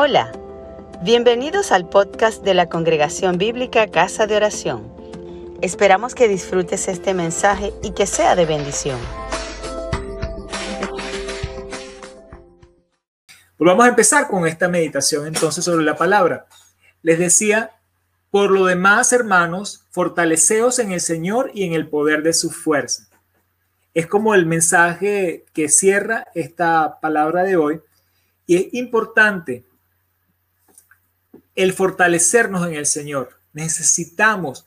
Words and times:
Hola, 0.00 0.30
bienvenidos 1.02 1.72
al 1.72 1.88
podcast 1.88 2.44
de 2.44 2.54
la 2.54 2.68
Congregación 2.68 3.36
Bíblica 3.36 3.88
Casa 3.88 4.28
de 4.28 4.36
Oración. 4.36 4.94
Esperamos 5.60 6.14
que 6.14 6.28
disfrutes 6.28 6.86
este 6.86 7.14
mensaje 7.14 7.72
y 7.82 7.90
que 7.94 8.06
sea 8.06 8.36
de 8.36 8.46
bendición. 8.46 8.96
Pues 13.56 13.66
vamos 13.66 13.86
a 13.86 13.88
empezar 13.88 14.28
con 14.28 14.46
esta 14.46 14.68
meditación 14.68 15.26
entonces 15.26 15.64
sobre 15.64 15.84
la 15.84 15.96
palabra. 15.96 16.46
Les 17.02 17.18
decía, 17.18 17.72
por 18.30 18.52
lo 18.52 18.66
demás, 18.66 19.12
hermanos, 19.12 19.84
fortaleceos 19.90 20.78
en 20.78 20.92
el 20.92 21.00
Señor 21.00 21.50
y 21.54 21.64
en 21.64 21.72
el 21.72 21.88
poder 21.88 22.22
de 22.22 22.34
su 22.34 22.50
fuerza. 22.50 23.08
Es 23.94 24.06
como 24.06 24.36
el 24.36 24.46
mensaje 24.46 25.44
que 25.52 25.68
cierra 25.68 26.28
esta 26.36 27.00
palabra 27.00 27.42
de 27.42 27.56
hoy. 27.56 27.80
Y 28.46 28.58
es 28.58 28.74
importante 28.74 29.64
el 31.58 31.72
fortalecernos 31.72 32.68
en 32.68 32.74
el 32.74 32.86
Señor. 32.86 33.40
Necesitamos 33.52 34.64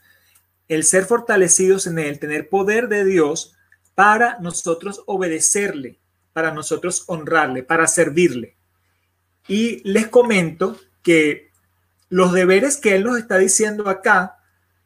el 0.68 0.84
ser 0.84 1.06
fortalecidos 1.06 1.88
en 1.88 2.00
Él, 2.00 2.20
tener 2.20 2.50
poder 2.50 2.90
de 2.90 3.06
Dios 3.06 3.56
para 3.96 4.40
nosotros 4.40 5.02
obedecerle, 5.06 6.00
para 6.34 6.52
nosotros 6.52 7.06
honrarle, 7.08 7.64
para 7.64 7.88
servirle. 7.88 8.58
Y 9.48 9.82
les 9.90 10.08
comento 10.08 10.78
que 11.02 11.52
los 12.10 12.34
deberes 12.34 12.76
que 12.76 12.94
Él 12.96 13.06
nos 13.06 13.18
está 13.18 13.38
diciendo 13.38 13.88
acá, 13.88 14.40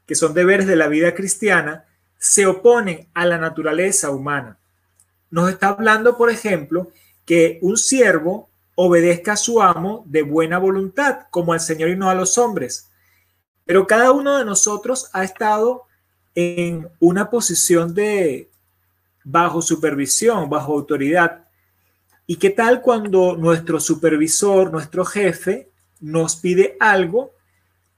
que 0.05 0.13
son 0.13 0.35
deberes 0.35 0.67
de 0.67 0.75
la 0.75 0.87
vida 0.87 1.15
cristiana, 1.15 1.85
se 2.19 2.45
oponen 2.45 3.07
a 3.15 3.25
la 3.25 3.39
naturaleza 3.39 4.11
humana. 4.11 4.59
Nos 5.31 5.49
está 5.49 5.69
hablando, 5.69 6.17
por 6.17 6.29
ejemplo, 6.29 6.91
que 7.25 7.57
un 7.63 7.77
siervo 7.77 8.51
obedezca 8.75 9.33
a 9.33 9.37
su 9.37 9.61
amo 9.61 10.03
de 10.05 10.21
buena 10.21 10.57
voluntad, 10.57 11.27
como 11.31 11.53
al 11.53 11.59
Señor 11.59 11.89
y 11.89 11.95
no 11.95 12.09
a 12.09 12.15
los 12.15 12.37
hombres. 12.37 12.91
Pero 13.65 13.87
cada 13.87 14.11
uno 14.11 14.37
de 14.37 14.45
nosotros 14.45 15.09
ha 15.13 15.23
estado 15.23 15.83
en 16.35 16.89
una 16.99 17.29
posición 17.29 17.93
de 17.93 18.51
bajo 19.23 19.61
supervisión, 19.61 20.49
bajo 20.49 20.73
autoridad. 20.73 21.47
¿Y 22.27 22.35
qué 22.35 22.49
tal 22.49 22.81
cuando 22.81 23.35
nuestro 23.35 23.79
supervisor, 23.79 24.71
nuestro 24.71 25.05
jefe, 25.05 25.71
nos 25.99 26.35
pide 26.35 26.75
algo 26.79 27.31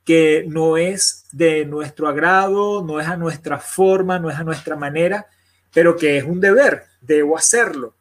que 0.06 0.46
no 0.48 0.78
es 0.78 1.26
de 1.34 1.66
nuestro 1.66 2.08
agrado, 2.08 2.82
no 2.84 3.02
es 3.02 3.08
a 3.08 3.18
nuestra 3.18 3.60
forma, 3.60 4.20
no 4.20 4.30
es 4.30 4.38
a 4.38 4.44
nuestra 4.44 4.78
manera, 4.78 5.28
pero 5.74 5.98
que 5.98 6.18
es 6.18 6.24
un 6.24 6.40
deber, 6.40 6.86
debo 7.02 7.38
hacerlo? 7.38 7.97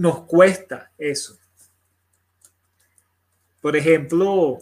Nos 0.00 0.20
cuesta 0.20 0.90
eso. 0.96 1.36
Por 3.60 3.76
ejemplo, 3.76 4.60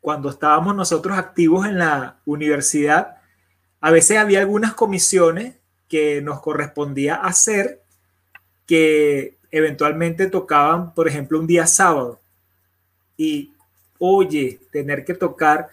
cuando 0.00 0.28
estábamos 0.28 0.74
nosotros 0.74 1.16
activos 1.16 1.66
en 1.66 1.78
la 1.78 2.18
universidad, 2.24 3.18
a 3.80 3.92
veces 3.92 4.18
había 4.18 4.40
algunas 4.40 4.74
comisiones 4.74 5.54
que 5.88 6.20
nos 6.20 6.40
correspondía 6.40 7.14
hacer 7.14 7.80
que 8.66 9.38
eventualmente 9.52 10.26
tocaban, 10.26 10.92
por 10.94 11.06
ejemplo, 11.06 11.38
un 11.38 11.46
día 11.46 11.68
sábado. 11.68 12.20
Y, 13.16 13.52
oye, 14.00 14.58
tener 14.72 15.04
que 15.04 15.14
tocar 15.14 15.68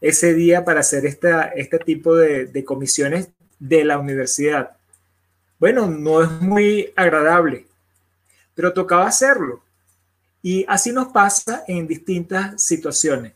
ese 0.00 0.34
día 0.34 0.64
para 0.64 0.80
hacer 0.80 1.04
esta, 1.04 1.46
este 1.48 1.80
tipo 1.80 2.14
de, 2.14 2.46
de 2.46 2.64
comisiones 2.64 3.30
de 3.58 3.84
la 3.84 3.98
universidad. 3.98 4.76
Bueno, 5.58 5.88
no 5.88 6.22
es 6.22 6.30
muy 6.40 6.92
agradable 6.94 7.66
pero 8.54 8.72
tocaba 8.72 9.06
hacerlo. 9.06 9.62
Y 10.42 10.64
así 10.68 10.92
nos 10.92 11.08
pasa 11.08 11.64
en 11.68 11.86
distintas 11.86 12.62
situaciones. 12.62 13.34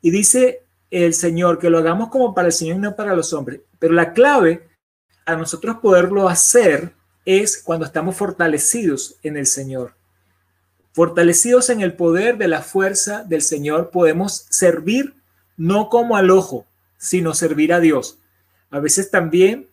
Y 0.00 0.10
dice 0.10 0.62
el 0.90 1.14
Señor 1.14 1.58
que 1.58 1.70
lo 1.70 1.78
hagamos 1.78 2.08
como 2.08 2.34
para 2.34 2.48
el 2.48 2.52
Señor 2.52 2.76
y 2.76 2.80
no 2.80 2.96
para 2.96 3.14
los 3.14 3.32
hombres. 3.32 3.60
Pero 3.78 3.94
la 3.94 4.12
clave 4.12 4.68
a 5.26 5.36
nosotros 5.36 5.76
poderlo 5.82 6.28
hacer 6.28 6.94
es 7.24 7.62
cuando 7.62 7.84
estamos 7.84 8.16
fortalecidos 8.16 9.16
en 9.22 9.36
el 9.36 9.46
Señor. 9.46 9.94
Fortalecidos 10.92 11.68
en 11.70 11.82
el 11.82 11.92
poder 11.92 12.38
de 12.38 12.48
la 12.48 12.62
fuerza 12.62 13.22
del 13.24 13.42
Señor, 13.42 13.90
podemos 13.90 14.46
servir 14.48 15.14
no 15.56 15.90
como 15.90 16.16
al 16.16 16.30
ojo, 16.30 16.66
sino 16.96 17.34
servir 17.34 17.72
a 17.72 17.80
Dios. 17.80 18.18
A 18.70 18.80
veces 18.80 19.10
también, 19.10 19.68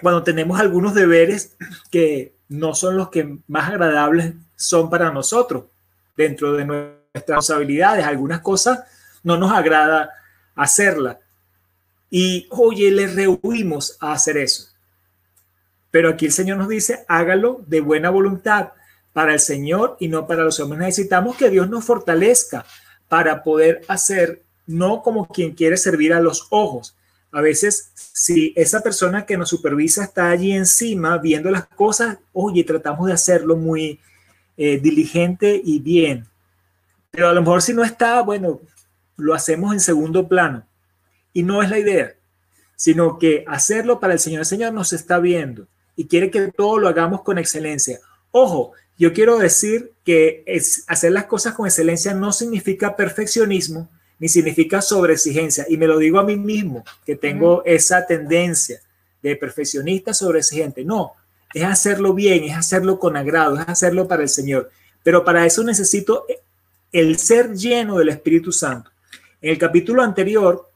cuando 0.00 0.22
tenemos 0.22 0.58
algunos 0.58 0.94
deberes 0.94 1.56
que 1.90 2.34
no 2.48 2.74
son 2.74 2.96
los 2.96 3.10
que 3.10 3.38
más 3.46 3.68
agradables 3.70 4.34
son 4.56 4.90
para 4.90 5.10
nosotros 5.12 5.64
dentro 6.16 6.54
de 6.54 6.64
nuestras 6.64 6.98
responsabilidades. 7.14 8.04
Algunas 8.04 8.40
cosas 8.40 8.80
no 9.22 9.36
nos 9.36 9.52
agrada 9.52 10.10
hacerlas. 10.54 11.18
Y 12.10 12.46
oye, 12.50 12.90
le 12.90 13.06
rehuimos 13.06 13.96
a 14.00 14.12
hacer 14.12 14.38
eso. 14.38 14.68
Pero 15.90 16.10
aquí 16.10 16.26
el 16.26 16.32
Señor 16.32 16.58
nos 16.58 16.68
dice, 16.68 17.04
hágalo 17.08 17.62
de 17.66 17.80
buena 17.80 18.10
voluntad 18.10 18.72
para 19.12 19.34
el 19.34 19.40
Señor 19.40 19.96
y 20.00 20.08
no 20.08 20.26
para 20.26 20.44
los 20.44 20.60
hombres. 20.60 20.80
Necesitamos 20.80 21.36
que 21.36 21.50
Dios 21.50 21.68
nos 21.68 21.84
fortalezca 21.84 22.64
para 23.08 23.42
poder 23.42 23.82
hacer 23.88 24.42
no 24.66 25.02
como 25.02 25.26
quien 25.26 25.54
quiere 25.54 25.76
servir 25.76 26.12
a 26.12 26.20
los 26.20 26.46
ojos, 26.50 26.94
a 27.30 27.40
veces, 27.40 27.90
si 27.94 28.52
esa 28.56 28.80
persona 28.80 29.26
que 29.26 29.36
nos 29.36 29.50
supervisa 29.50 30.04
está 30.04 30.30
allí 30.30 30.52
encima 30.52 31.18
viendo 31.18 31.50
las 31.50 31.66
cosas, 31.66 32.18
oye, 32.32 32.64
tratamos 32.64 33.06
de 33.06 33.12
hacerlo 33.12 33.56
muy 33.56 34.00
eh, 34.56 34.78
diligente 34.80 35.60
y 35.62 35.78
bien. 35.78 36.26
Pero 37.10 37.28
a 37.28 37.32
lo 37.32 37.40
mejor 37.40 37.62
si 37.62 37.74
no 37.74 37.84
está, 37.84 38.22
bueno, 38.22 38.60
lo 39.16 39.34
hacemos 39.34 39.72
en 39.72 39.80
segundo 39.80 40.26
plano. 40.26 40.66
Y 41.32 41.42
no 41.42 41.62
es 41.62 41.68
la 41.68 41.78
idea, 41.78 42.14
sino 42.76 43.18
que 43.18 43.44
hacerlo 43.46 44.00
para 44.00 44.14
el 44.14 44.18
Señor. 44.18 44.40
El 44.40 44.46
Señor 44.46 44.72
nos 44.72 44.92
está 44.92 45.18
viendo 45.18 45.66
y 45.96 46.06
quiere 46.06 46.30
que 46.30 46.50
todo 46.52 46.78
lo 46.78 46.88
hagamos 46.88 47.22
con 47.22 47.38
excelencia. 47.38 48.00
Ojo, 48.30 48.72
yo 48.96 49.12
quiero 49.12 49.38
decir 49.38 49.92
que 50.04 50.44
hacer 50.86 51.12
las 51.12 51.26
cosas 51.26 51.54
con 51.54 51.66
excelencia 51.66 52.14
no 52.14 52.32
significa 52.32 52.96
perfeccionismo, 52.96 53.88
ni 54.18 54.28
significa 54.28 54.82
sobreexigencia. 54.82 55.66
Y 55.68 55.76
me 55.76 55.86
lo 55.86 55.98
digo 55.98 56.18
a 56.18 56.24
mí 56.24 56.36
mismo, 56.36 56.84
que 57.06 57.16
tengo 57.16 57.62
esa 57.64 58.06
tendencia 58.06 58.80
de 59.22 59.36
perfeccionista 59.36 60.14
sobreexigente. 60.14 60.84
No, 60.84 61.12
es 61.54 61.64
hacerlo 61.64 62.14
bien, 62.14 62.44
es 62.44 62.56
hacerlo 62.56 62.98
con 62.98 63.16
agrado, 63.16 63.58
es 63.58 63.68
hacerlo 63.68 64.08
para 64.08 64.22
el 64.22 64.28
Señor. 64.28 64.70
Pero 65.02 65.24
para 65.24 65.46
eso 65.46 65.62
necesito 65.64 66.26
el 66.92 67.18
ser 67.18 67.54
lleno 67.54 67.98
del 67.98 68.10
Espíritu 68.10 68.52
Santo. 68.52 68.90
En 69.40 69.50
el 69.50 69.58
capítulo 69.58 70.02
anterior 70.02 70.68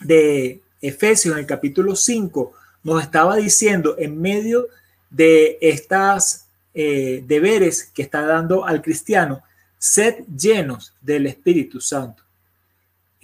de 0.00 0.60
Efesios, 0.80 1.34
en 1.34 1.40
el 1.40 1.46
capítulo 1.46 1.96
5, 1.96 2.52
nos 2.84 3.02
estaba 3.02 3.36
diciendo 3.36 3.96
en 3.98 4.20
medio 4.20 4.68
de 5.10 5.58
estas 5.60 6.46
eh, 6.74 7.22
deberes 7.26 7.84
que 7.94 8.02
está 8.02 8.22
dando 8.22 8.64
al 8.64 8.82
cristiano, 8.82 9.42
sed 9.78 10.24
llenos 10.36 10.92
del 11.00 11.26
Espíritu 11.26 11.80
Santo. 11.80 12.22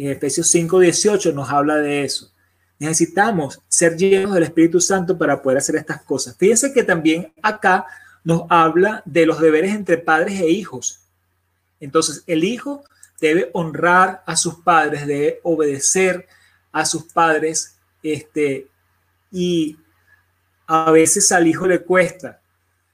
En 0.01 0.09
Efesios 0.09 0.47
5:18 0.47 1.31
nos 1.35 1.51
habla 1.51 1.77
de 1.77 2.05
eso. 2.05 2.33
Necesitamos 2.79 3.61
ser 3.69 3.99
llenos 3.99 4.33
del 4.33 4.45
Espíritu 4.45 4.81
Santo 4.81 5.19
para 5.19 5.43
poder 5.43 5.59
hacer 5.59 5.77
estas 5.77 6.01
cosas. 6.01 6.35
Fíjense 6.39 6.73
que 6.73 6.83
también 6.83 7.31
acá 7.43 7.85
nos 8.25 8.45
habla 8.49 9.03
de 9.05 9.27
los 9.27 9.39
deberes 9.43 9.75
entre 9.75 9.99
padres 9.99 10.41
e 10.41 10.49
hijos. 10.49 11.01
Entonces, 11.81 12.25
el 12.27 12.45
hijo 12.45 12.83
debe 13.21 13.51
honrar 13.53 14.23
a 14.25 14.37
sus 14.37 14.55
padres, 14.61 15.07
debe 15.07 15.39
obedecer 15.43 16.27
a 16.73 16.87
sus 16.87 17.05
padres, 17.13 17.77
este, 18.03 18.69
y 19.31 19.77
a 20.67 20.91
veces 20.93 21.31
al 21.31 21.47
hijo 21.47 21.67
le 21.67 21.83
cuesta. 21.83 22.41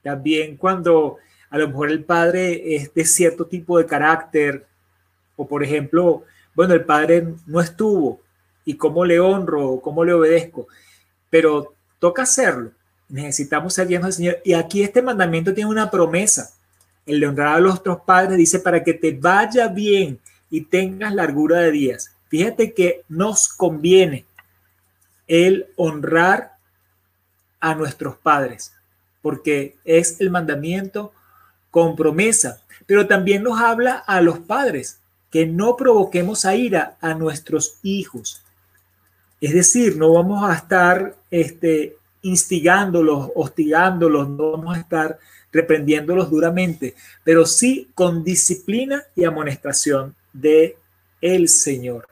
También 0.03 0.57
cuando 0.57 1.19
a 1.51 1.59
lo 1.59 1.69
mejor 1.69 1.93
el 1.93 2.03
padre 2.03 2.75
es 2.75 2.93
de 2.93 3.05
cierto 3.05 3.47
tipo 3.47 3.79
de 3.79 3.87
carácter, 3.87 4.67
o 5.37 5.47
por 5.47 5.63
ejemplo, 5.63 6.25
bueno, 6.57 6.73
el 6.73 6.85
Padre 6.85 7.35
no 7.47 7.61
estuvo 7.61 8.23
y 8.65 8.77
cómo 8.77 9.05
le 9.05 9.21
honro, 9.21 9.79
cómo 9.83 10.05
le 10.05 10.15
obedezco, 10.15 10.67
pero 11.29 11.75
toca 11.99 12.23
hacerlo. 12.23 12.73
Necesitamos 13.11 13.75
ser 13.75 13.87
llenos 13.87 14.07
del 14.07 14.13
Señor. 14.15 14.39
Y 14.43 14.55
aquí 14.55 14.83
este 14.83 15.03
mandamiento 15.03 15.53
tiene 15.53 15.71
una 15.71 15.91
promesa. 15.91 16.51
El 17.05 17.21
de 17.21 17.27
honrar 17.27 17.57
a 17.57 17.61
los 17.61 17.79
otros 17.79 18.01
padres 18.01 18.39
dice 18.39 18.59
para 18.59 18.83
que 18.83 18.95
te 18.95 19.13
vaya 19.13 19.69
bien 19.69 20.19
y 20.51 20.63
tengas 20.63 21.15
largura 21.15 21.61
de 21.61 21.71
días. 21.71 22.11
Fíjate 22.29 22.73
que 22.73 23.05
nos 23.09 23.49
conviene 23.49 24.25
el 25.29 25.67
honrar 25.77 26.57
a 27.61 27.75
nuestros 27.75 28.17
padres, 28.17 28.73
porque 29.21 29.77
es 29.85 30.21
el 30.21 30.31
mandamiento 30.31 31.13
con 31.71 31.97
promesa, 31.97 32.63
pero 32.87 33.07
también 33.07 33.43
nos 33.43 33.61
habla 33.61 33.97
a 34.07 34.21
los 34.21 34.39
padres 34.39 35.01
que 35.37 35.45
no 35.45 35.77
provoquemos 35.77 36.47
a 36.47 36.57
ira 36.57 36.97
a 36.99 37.13
nuestros 37.13 37.77
hijos. 37.83 38.41
Es 39.39 39.53
decir, 39.53 39.99
no 39.99 40.15
vamos 40.15 40.43
a 40.49 40.55
estar 40.55 41.15
este, 41.31 41.99
instigándolos, 42.23 43.33
hostigándolos, 43.35 44.31
no 44.31 44.53
vamos 44.53 44.75
a 44.75 44.81
estar 44.81 45.19
reprendiéndolos 45.53 46.31
duramente, 46.31 46.95
pero 47.23 47.45
sí 47.45 47.91
con 47.95 48.25
disciplina 48.25 49.05
y 49.15 49.25
amonestación 49.25 50.15
de 50.33 50.79
el 51.21 51.51
Señor. 51.51 52.09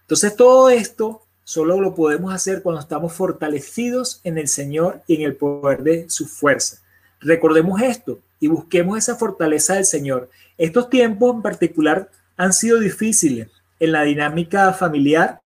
Entonces 0.00 0.34
todo 0.34 0.68
esto 0.68 1.22
solo 1.44 1.80
lo 1.80 1.94
podemos 1.94 2.34
hacer 2.34 2.60
cuando 2.60 2.80
estamos 2.80 3.12
fortalecidos 3.12 4.20
en 4.24 4.36
el 4.36 4.48
Señor 4.48 5.00
y 5.06 5.14
en 5.14 5.22
el 5.22 5.36
poder 5.36 5.84
de 5.84 6.10
su 6.10 6.26
fuerza. 6.26 6.78
Recordemos 7.20 7.80
esto 7.82 8.18
y 8.40 8.48
busquemos 8.48 8.98
esa 8.98 9.16
fortaleza 9.16 9.74
del 9.74 9.84
Señor. 9.84 10.30
Estos 10.58 10.90
tiempos 10.90 11.34
en 11.34 11.42
particular 11.42 12.10
han 12.36 12.52
sido 12.52 12.78
difíciles 12.80 13.48
en 13.80 13.92
la 13.92 14.02
dinámica 14.02 14.72
familiar 14.72 15.40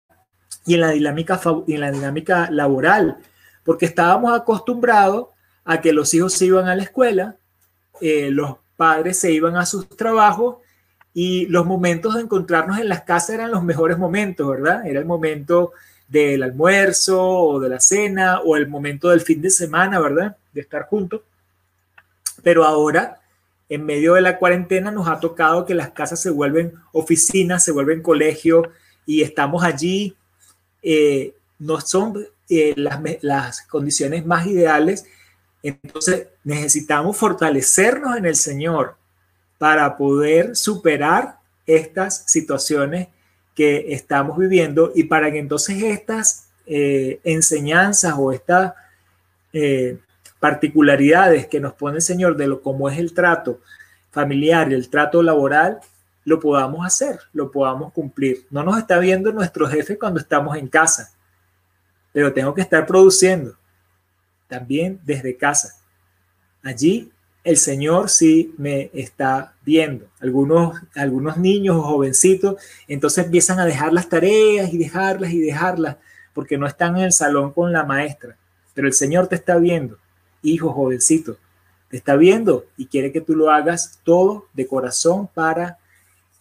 y 0.65 0.75
en 0.75 0.81
la 0.81 0.91
dinámica, 0.91 1.39
en 1.67 1.81
la 1.81 1.91
dinámica 1.91 2.49
laboral, 2.51 3.17
porque 3.63 3.85
estábamos 3.85 4.37
acostumbrados 4.37 5.27
a 5.65 5.81
que 5.81 5.93
los 5.93 6.13
hijos 6.13 6.33
se 6.33 6.45
iban 6.45 6.67
a 6.67 6.75
la 6.75 6.83
escuela, 6.83 7.35
eh, 8.01 8.29
los 8.31 8.57
padres 8.75 9.19
se 9.19 9.31
iban 9.31 9.55
a 9.57 9.65
sus 9.65 9.89
trabajos 9.89 10.57
y 11.13 11.47
los 11.47 11.65
momentos 11.65 12.15
de 12.15 12.21
encontrarnos 12.21 12.79
en 12.79 12.89
las 12.89 13.01
casas 13.01 13.31
eran 13.31 13.51
los 13.51 13.63
mejores 13.63 13.97
momentos, 13.97 14.47
¿verdad? 14.47 14.85
Era 14.87 14.99
el 14.99 15.05
momento 15.05 15.73
del 16.07 16.43
almuerzo 16.43 17.21
o 17.21 17.59
de 17.59 17.69
la 17.69 17.79
cena 17.79 18.39
o 18.41 18.55
el 18.55 18.67
momento 18.67 19.09
del 19.09 19.21
fin 19.21 19.41
de 19.41 19.49
semana, 19.49 19.99
¿verdad? 19.99 20.37
De 20.53 20.61
estar 20.61 20.87
juntos. 20.87 21.21
Pero 22.43 22.63
ahora, 22.63 23.19
en 23.69 23.85
medio 23.85 24.13
de 24.13 24.21
la 24.21 24.37
cuarentena, 24.37 24.91
nos 24.91 25.07
ha 25.07 25.19
tocado 25.19 25.65
que 25.65 25.73
las 25.73 25.91
casas 25.91 26.21
se 26.21 26.29
vuelven 26.29 26.73
oficinas, 26.91 27.63
se 27.63 27.71
vuelven 27.71 28.01
colegios 28.01 28.67
y 29.05 29.21
estamos 29.21 29.63
allí. 29.63 30.15
Eh, 30.81 31.33
no 31.59 31.81
son 31.81 32.25
eh, 32.49 32.73
las, 32.77 32.99
las 33.21 33.61
condiciones 33.63 34.25
más 34.25 34.47
ideales. 34.47 35.05
Entonces 35.61 36.27
necesitamos 36.43 37.17
fortalecernos 37.17 38.17
en 38.17 38.25
el 38.25 38.35
Señor 38.35 38.95
para 39.57 39.97
poder 39.97 40.55
superar 40.55 41.37
estas 41.67 42.23
situaciones 42.25 43.09
que 43.53 43.93
estamos 43.93 44.37
viviendo 44.37 44.91
y 44.95 45.03
para 45.03 45.31
que 45.31 45.39
entonces 45.39 45.83
estas 45.83 46.47
eh, 46.65 47.19
enseñanzas 47.23 48.15
o 48.17 48.31
estas 48.31 48.73
particularidades 50.39 51.47
que 51.47 51.59
nos 51.59 51.73
pone 51.73 51.97
el 51.97 52.01
Señor 52.01 52.37
de 52.37 52.47
lo 52.47 52.61
cómo 52.61 52.89
es 52.89 52.97
el 52.97 53.13
trato 53.13 53.59
familiar 54.11 54.71
y 54.71 54.75
el 54.75 54.89
trato 54.89 55.21
laboral, 55.21 55.79
lo 56.25 56.39
podamos 56.39 56.85
hacer, 56.85 57.19
lo 57.33 57.51
podamos 57.51 57.93
cumplir. 57.93 58.45
No 58.49 58.63
nos 58.63 58.77
está 58.77 58.99
viendo 58.99 59.31
nuestro 59.31 59.67
jefe 59.67 59.97
cuando 59.97 60.19
estamos 60.19 60.57
en 60.57 60.67
casa, 60.67 61.11
pero 62.11 62.33
tengo 62.33 62.53
que 62.53 62.61
estar 62.61 62.85
produciendo 62.85 63.55
también 64.47 64.99
desde 65.03 65.37
casa. 65.37 65.75
Allí 66.63 67.11
el 67.43 67.57
Señor 67.57 68.09
sí 68.09 68.53
me 68.57 68.89
está 68.93 69.53
viendo. 69.63 70.07
Algunos, 70.19 70.79
algunos 70.95 71.37
niños 71.37 71.77
o 71.77 71.81
jovencitos 71.81 72.61
entonces 72.87 73.25
empiezan 73.25 73.59
a 73.59 73.65
dejar 73.65 73.93
las 73.93 74.09
tareas 74.09 74.73
y 74.73 74.77
dejarlas 74.77 75.31
y 75.31 75.39
dejarlas 75.39 75.97
porque 76.33 76.57
no 76.57 76.67
están 76.67 76.97
en 76.97 77.03
el 77.03 77.11
salón 77.11 77.53
con 77.53 77.71
la 77.71 77.83
maestra, 77.83 78.37
pero 78.73 78.87
el 78.87 78.93
Señor 78.93 79.27
te 79.27 79.35
está 79.35 79.57
viendo 79.57 79.97
hijo 80.41 80.71
jovencito, 80.71 81.37
te 81.89 81.97
está 81.97 82.15
viendo 82.15 82.65
y 82.77 82.85
quiere 82.85 83.11
que 83.11 83.21
tú 83.21 83.35
lo 83.35 83.51
hagas 83.51 83.99
todo 84.03 84.45
de 84.53 84.67
corazón 84.67 85.27
para 85.33 85.79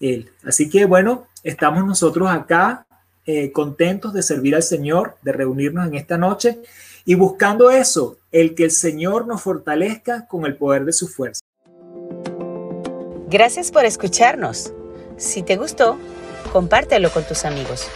Él. 0.01 0.31
Así 0.45 0.69
que 0.69 0.85
bueno, 0.85 1.27
estamos 1.43 1.85
nosotros 1.87 2.29
acá 2.31 2.87
eh, 3.27 3.53
contentos 3.53 4.13
de 4.13 4.23
servir 4.23 4.55
al 4.55 4.63
Señor, 4.63 5.17
de 5.23 5.33
reunirnos 5.33 5.87
en 5.87 5.95
esta 5.95 6.17
noche 6.17 6.61
y 7.05 7.15
buscando 7.15 7.71
eso, 7.71 8.19
el 8.33 8.55
que 8.55 8.65
el 8.65 8.71
Señor 8.71 9.27
nos 9.27 9.43
fortalezca 9.43 10.27
con 10.27 10.47
el 10.47 10.57
poder 10.57 10.85
de 10.85 10.93
su 10.93 11.09
fuerza. 11.09 11.41
Gracias 13.29 13.71
por 13.71 13.85
escucharnos. 13.85 14.73
Si 15.19 15.43
te 15.43 15.57
gustó, 15.57 15.99
compártelo 16.53 17.11
con 17.11 17.25
tus 17.25 17.45
amigos. 17.45 17.91